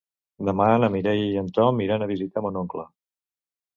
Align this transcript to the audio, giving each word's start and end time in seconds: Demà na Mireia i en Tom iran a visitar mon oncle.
Demà 0.47 0.69
na 0.83 0.89
Mireia 0.95 1.27
i 1.33 1.37
en 1.43 1.53
Tom 1.59 1.83
iran 1.87 2.07
a 2.07 2.11
visitar 2.15 2.47
mon 2.47 2.59
oncle. 2.63 2.87